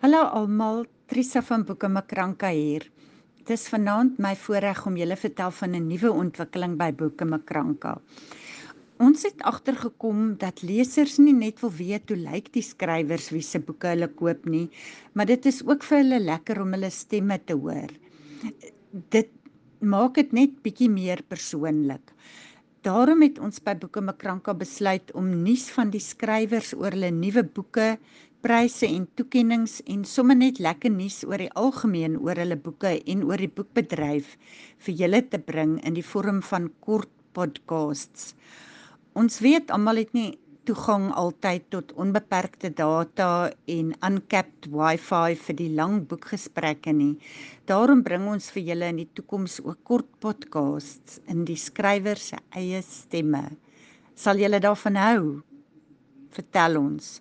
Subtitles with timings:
[0.00, 2.86] Hallo almal, Trisa van Boeke Makranka hier.
[3.36, 7.92] Dit is vanaand my voorreg om julle vertel van 'n nuwe ontwikkeling by Boeke Makranka.
[8.96, 13.60] Ons het agtergekom dat lesers nie net wil weet hoe lyk die skrywers wie se
[13.60, 14.70] boeke hulle koop nie,
[15.12, 17.92] maar dit is ook vir hulle lekker om hulle stemme te hoor.
[19.12, 19.28] Dit
[19.80, 22.16] maak dit net bietjie meer persoonlik.
[22.80, 27.42] Daarom het ons by Boeke Makranka besluit om nuus van die skrywers oor hulle nuwe
[27.44, 27.98] boeke
[28.40, 33.26] pryse en toekenninge en sommer net lekker nuus oor die algemeen oor hulle boeke en
[33.28, 34.30] oor die boekbedryf
[34.86, 38.32] vir julle te bring in die vorm van kort podcasts.
[39.12, 40.30] Ons weet almal het nie
[40.70, 47.16] toegang altyd tot onbeperkte data en uncapped wifi vir die lang boekgesprekke nie.
[47.66, 52.38] Daarom bring ons vir julle in die toekoms ook kort podcasts in die skrywer se
[52.54, 53.42] eie stemme.
[54.14, 55.24] Sal julle daarvan hou?
[56.36, 57.16] Vertel ons.